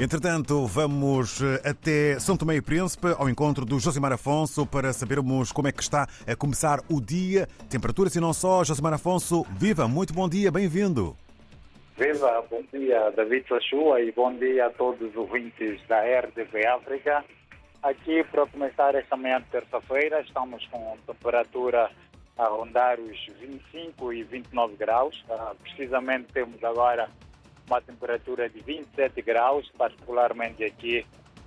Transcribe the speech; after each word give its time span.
Entretanto, 0.00 0.64
vamos 0.64 1.42
eh, 1.42 1.70
até 1.70 2.20
São 2.20 2.36
Tomé 2.36 2.54
e 2.54 2.62
Príncipe, 2.62 3.08
ao 3.18 3.28
encontro 3.28 3.64
do 3.64 3.80
Josimar 3.80 4.12
Afonso, 4.12 4.64
para 4.64 4.92
sabermos 4.92 5.50
como 5.50 5.66
é 5.66 5.72
que 5.72 5.82
está 5.82 6.06
a 6.24 6.36
começar 6.36 6.78
o 6.88 7.00
dia. 7.00 7.48
Temperaturas 7.68 8.14
e 8.14 8.20
não 8.20 8.32
só. 8.32 8.62
Josimar 8.62 8.92
Afonso, 8.92 9.44
viva, 9.58 9.88
muito 9.88 10.14
bom 10.14 10.28
dia, 10.28 10.52
bem-vindo. 10.52 11.16
Viva, 11.96 12.44
bom 12.48 12.62
dia 12.72 13.10
David 13.10 13.48
Sachua 13.48 14.00
e 14.00 14.12
bom 14.12 14.32
dia 14.34 14.66
a 14.66 14.70
todos 14.70 15.10
os 15.10 15.16
ouvintes 15.16 15.84
da 15.88 15.98
RDV 15.98 16.64
África. 16.64 17.24
Aqui, 17.82 18.22
para 18.30 18.46
começar 18.46 18.94
esta 18.94 19.16
manhã 19.16 19.40
de 19.40 19.46
terça-feira, 19.46 20.20
estamos 20.20 20.64
com 20.68 20.96
temperatura 21.08 21.90
a 22.38 22.44
rondar 22.46 23.00
os 23.00 23.26
25 23.40 24.12
e 24.12 24.22
29 24.22 24.76
graus. 24.76 25.24
Uh, 25.28 25.56
precisamente 25.56 26.32
temos 26.32 26.62
agora 26.62 27.10
uma 27.68 27.80
temperatura 27.82 28.48
de 28.48 28.60
27 28.60 29.20
graus, 29.22 29.70
particularmente 29.76 30.64
aqui 30.64 31.06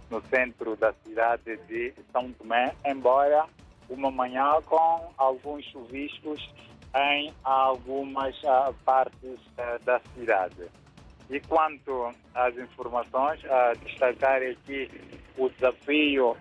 no 0.10 0.22
centro 0.28 0.76
da 0.76 0.94
cidade 1.04 1.58
de 1.68 1.94
São 2.12 2.32
Tomé, 2.34 2.74
embora 2.86 3.46
uma 3.90 4.12
manhã 4.12 4.62
com 4.66 5.12
alguns 5.18 5.66
chuviscos 5.66 6.48
em 6.96 7.34
algumas 7.44 8.38
uh, 8.44 8.74
partes 8.86 9.40
uh, 9.58 9.84
da 9.84 10.00
cidade. 10.14 10.70
E 11.30 11.40
quanto 11.40 12.14
às 12.36 12.56
informações, 12.58 13.42
uh, 13.46 13.78
destacar 13.86 14.42
aqui 14.44 14.90
o 15.38 15.50
desafio 15.50 16.36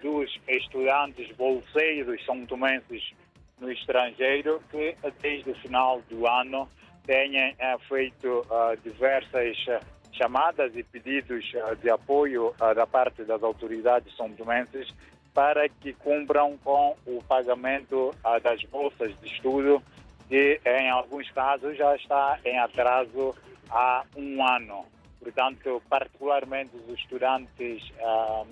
dos 0.00 0.38
estudantes 0.48 1.34
bolseiros 1.36 2.24
são 2.24 2.46
tomenses 2.46 3.12
no 3.60 3.70
estrangeiro 3.72 4.62
que 4.70 4.96
desde 5.20 5.50
o 5.50 5.54
final 5.56 6.00
do 6.08 6.26
ano 6.28 6.68
têm 7.06 7.52
uh, 7.52 7.78
feito 7.88 8.40
uh, 8.50 8.76
diversas 8.82 9.56
uh, 9.68 9.80
chamadas 10.12 10.74
e 10.74 10.82
pedidos 10.82 11.44
de 11.82 11.90
apoio 11.90 12.54
da 12.74 12.86
parte 12.86 13.22
das 13.24 13.42
autoridades 13.42 14.16
são 14.16 14.30
domenses 14.30 14.88
para 15.34 15.68
que 15.68 15.92
cumpram 15.92 16.56
com 16.64 16.96
o 17.04 17.22
pagamento 17.22 18.14
das 18.42 18.62
bolsas 18.64 19.14
de 19.20 19.26
estudo 19.26 19.82
que 20.26 20.58
em 20.64 20.88
alguns 20.88 21.30
casos 21.32 21.76
já 21.76 21.94
está 21.96 22.38
em 22.46 22.58
atraso 22.58 23.34
há 23.68 24.04
um 24.16 24.42
ano. 24.42 24.86
Portanto, 25.20 25.82
particularmente 25.86 26.74
os 26.74 26.98
estudantes 26.98 27.82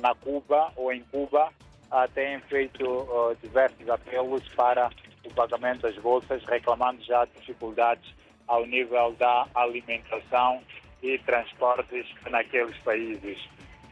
na 0.03 0.15
Cuba 0.15 0.71
ou 0.77 0.93
em 0.93 1.03
Cuba 1.05 1.51
têm 2.13 2.39
feito 2.41 3.09
diversos 3.41 3.89
apelos 3.89 4.47
para 4.51 4.91
o 5.25 5.33
pagamento 5.33 5.81
das 5.81 5.97
bolsas, 5.97 6.45
reclamando 6.45 7.03
já 7.03 7.25
dificuldades 7.25 8.15
ao 8.47 8.67
nível 8.67 9.13
da 9.13 9.47
alimentação 9.55 10.63
e 11.03 11.19
transportes 11.19 12.07
naqueles 12.31 12.77
países. 12.79 13.39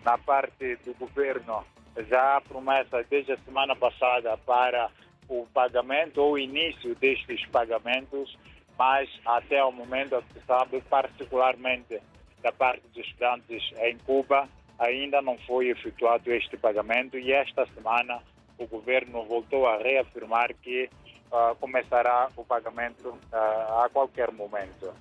Na 0.05 0.19
parte 0.19 0.77
do 0.85 0.95
governo, 0.95 1.65
já 2.09 2.37
há 2.37 2.41
promessa 2.41 3.05
desde 3.09 3.33
a 3.33 3.37
semana 3.39 3.77
passada 3.77 4.37
para 4.39 4.91
o 5.29 5.47
pagamento 5.53 6.21
ou 6.21 6.39
início 6.39 6.95
destes 6.97 7.47
pagamentos, 7.47 8.37
mas 8.79 9.09
até 9.25 9.63
o 9.63 9.71
momento, 9.71 10.23
se 10.33 10.41
sabe, 10.47 10.81
particularmente 10.83 12.01
da 12.43 12.51
parte 12.51 12.83
dos 12.89 13.07
estudantes 13.07 13.63
em 13.79 13.97
Cuba, 13.99 14.49
ainda 14.79 15.23
não 15.23 15.39
foi 15.39 15.69
efetuado 15.69 16.33
este 16.33 16.57
pagamento 16.57 17.17
e 17.17 17.33
esta 17.33 17.67
semana 17.67 18.21
o 18.59 18.67
governo 18.67 19.25
voltou 19.25 19.67
a 19.67 19.77
reafirmar 19.77 20.55
que 20.63 20.89
uh, 21.31 21.55
começará 21.57 22.29
o 22.37 22.45
pagamento 22.45 23.09
uh, 23.09 23.85
a 23.85 23.89
qualquer 23.93 24.31
momento. 24.33 24.93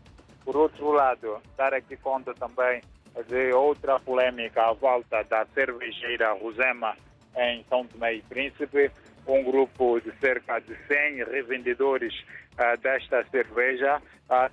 Por 0.44 0.56
outro 0.56 0.92
lado, 0.92 1.42
dar 1.58 1.74
aqui 1.74 1.96
conta 1.98 2.34
também 2.34 2.82
de 3.28 3.52
outra 3.54 4.00
polêmica 4.00 4.70
à 4.70 4.74
volta 4.74 5.24
da 5.24 5.46
cervejeira 5.54 6.34
Rosema 6.34 6.96
em 7.38 7.64
São 7.70 7.86
Tomé 7.86 8.16
e 8.16 8.22
Príncipe. 8.22 8.92
Um 9.28 9.44
grupo 9.44 10.00
de 10.02 10.12
cerca 10.20 10.60
de 10.60 10.76
100 10.88 11.26
revendedores 11.26 12.14
uh, 12.54 12.78
desta 12.82 13.24
cerveja 13.26 14.02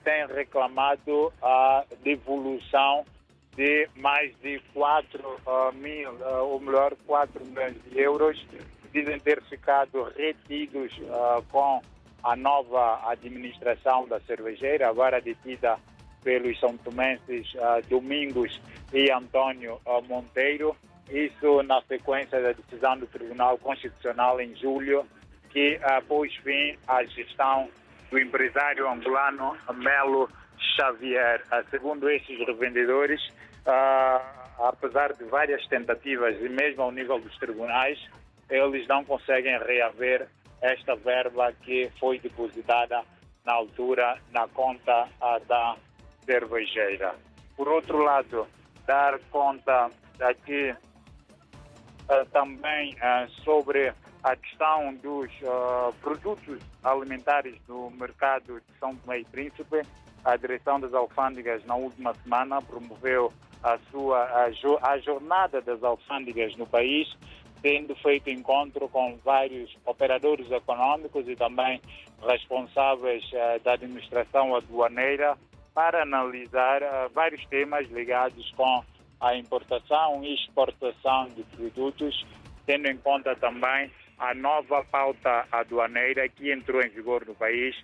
tem 0.03 0.26
reclamado 0.26 1.32
a 1.41 1.84
devolução 2.03 3.04
de 3.54 3.88
mais 3.94 4.37
de 4.41 4.60
4 4.75 5.20
mil, 5.75 6.10
ou 6.42 6.58
melhor, 6.58 6.97
4 7.06 7.44
milhões 7.47 7.76
de 7.84 8.00
euros 8.00 8.37
dizem 8.93 9.19
ter 9.19 9.43
ficado 9.44 10.04
retidos 10.16 10.93
uh, 10.99 11.43
com 11.50 11.81
a 12.22 12.37
nova 12.37 13.00
administração 13.10 14.06
da 14.09 14.21
cervejeira, 14.21 14.88
agora 14.88 15.21
detida 15.21 15.76
pelos 16.22 16.59
são 16.59 16.76
tomenses 16.78 17.53
uh, 17.54 17.87
Domingos 17.88 18.60
e 18.93 19.10
Antônio 19.10 19.81
uh, 19.87 20.03
Monteiro. 20.09 20.76
Isso 21.10 21.62
na 21.62 21.81
sequência 21.82 22.41
da 22.43 22.53
decisão 22.53 22.99
do 22.99 23.06
Tribunal 23.06 23.56
Constitucional 23.59 24.41
em 24.41 24.54
julho, 24.56 25.06
que 25.49 25.81
pôs 26.06 26.34
fim 26.37 26.76
à 26.87 27.03
gestão 27.05 27.70
do 28.10 28.19
empresário 28.19 28.87
angolano 28.87 29.56
Melo 29.72 30.28
Xavier. 30.76 31.43
segundo 31.70 32.10
estes 32.10 32.38
revendedores, 32.47 33.22
apesar 34.59 35.15
de 35.15 35.25
várias 35.25 35.66
tentativas 35.69 36.37
e 36.43 36.49
mesmo 36.50 36.82
ao 36.82 36.93
nível 36.93 37.19
dos 37.19 37.34
tribunais, 37.38 37.99
eles 38.50 38.86
não 38.88 39.04
conseguem 39.04 39.59
reaver 39.59 40.28
esta 40.60 40.97
verba 40.97 41.53
que 41.53 41.91
foi 42.00 42.19
depositada 42.19 43.03
na 43.44 43.53
altura 43.53 44.19
na 44.32 44.48
conta 44.48 45.09
da 45.47 45.76
cervejeira. 46.25 47.14
Por 47.56 47.69
outro 47.69 47.98
lado, 47.98 48.47
dar 48.87 49.19
conta 49.31 49.91
aqui 50.20 50.70
uh, 50.70 52.26
também 52.32 52.94
uh, 52.94 53.31
sobre 53.44 53.92
a 54.22 54.37
questão 54.37 54.94
dos 54.94 55.31
uh, 55.42 55.92
produtos 56.00 56.60
alimentares 56.82 57.54
do 57.66 57.91
mercado 57.91 58.60
de 58.60 58.78
São 58.78 58.94
Tomé 58.97 59.20
e 59.20 59.25
Príncipe. 59.25 59.82
A 60.25 60.37
direção 60.37 60.81
das 60.81 60.92
alfândegas 60.92 61.64
na 61.64 61.76
última 61.76 62.12
semana 62.14 62.60
promoveu 62.60 63.32
a 63.62 63.78
sua 63.91 64.19
a, 64.19 64.44
a 64.91 64.98
jornada 64.98 65.60
das 65.60 65.82
alfândegas 65.82 66.56
no 66.56 66.66
país 66.66 67.08
tendo 67.62 67.94
feito 67.96 68.30
encontro 68.30 68.88
com 68.88 69.16
vários 69.24 69.76
operadores 69.84 70.50
econômicos 70.50 71.28
e 71.28 71.36
também 71.36 71.80
responsáveis 72.26 73.24
uh, 73.32 73.62
da 73.62 73.72
administração 73.72 74.54
aduaneira 74.54 75.36
para 75.74 76.02
analisar 76.02 76.82
uh, 76.82 77.10
vários 77.14 77.44
temas 77.46 77.88
ligados 77.91 78.50
com 78.56 78.82
a 79.20 79.34
importação 79.36 80.22
e 80.22 80.34
exportação 80.34 81.28
de 81.28 81.42
produtos, 81.44 82.26
tendo 82.66 82.88
em 82.88 82.96
conta 82.96 83.34
também 83.36 83.90
a 84.19 84.34
nova 84.34 84.84
pauta 84.84 85.46
aduaneira 85.50 86.28
que 86.28 86.52
entrou 86.52 86.82
em 86.82 86.88
vigor 86.88 87.25
no 87.26 87.34
país, 87.34 87.76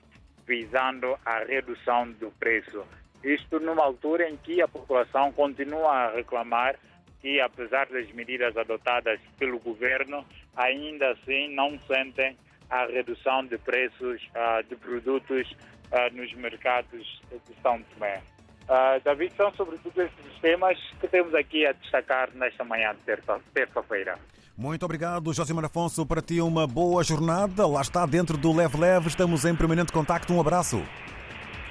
visando 0.46 1.16
a 1.24 1.38
redução 1.38 2.10
do 2.12 2.30
preço. 2.32 2.84
Isto 3.22 3.58
numa 3.58 3.84
altura 3.84 4.28
em 4.28 4.36
que 4.36 4.60
a 4.60 4.68
população 4.68 5.32
continua 5.32 5.90
a 5.90 6.10
reclamar 6.10 6.76
que, 7.24 7.40
apesar 7.40 7.86
das 7.86 8.12
medidas 8.12 8.54
adotadas 8.54 9.18
pelo 9.38 9.58
governo, 9.58 10.22
ainda 10.54 11.12
assim 11.12 11.48
não 11.54 11.80
sentem 11.86 12.36
a 12.68 12.84
redução 12.84 13.46
de 13.46 13.56
preços 13.56 14.20
uh, 14.36 14.62
de 14.68 14.76
produtos 14.76 15.50
uh, 15.50 16.14
nos 16.14 16.30
mercados 16.34 17.22
de 17.30 17.62
São 17.62 17.80
Tomé. 17.94 18.20
Uh, 18.64 19.00
David, 19.02 19.32
são 19.36 19.50
sobretudo 19.54 20.02
esses 20.02 20.40
temas 20.42 20.78
que 21.00 21.08
temos 21.08 21.34
aqui 21.34 21.66
a 21.66 21.72
destacar 21.72 22.28
nesta 22.34 22.62
manhã 22.62 22.94
de 22.94 23.16
terça-feira. 23.54 24.18
Muito 24.54 24.84
obrigado, 24.84 25.32
Josimar 25.32 25.64
Afonso. 25.64 26.04
Para 26.04 26.20
ti, 26.20 26.42
uma 26.42 26.66
boa 26.66 27.02
jornada. 27.02 27.66
Lá 27.66 27.80
está, 27.80 28.04
dentro 28.04 28.36
do 28.36 28.54
Leve 28.54 28.78
Leve. 28.78 29.08
Estamos 29.08 29.46
em 29.46 29.56
permanente 29.56 29.92
contacto. 29.92 30.30
Um 30.34 30.40
abraço. 30.40 30.82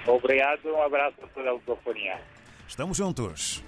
Obrigado, 0.07 0.65
um 0.65 0.81
abraço 0.81 1.15
a 1.23 1.27
toda 1.27 1.51
a 1.51 1.59
companhia. 1.59 2.19
Estamos 2.67 2.97
juntos. 2.97 3.63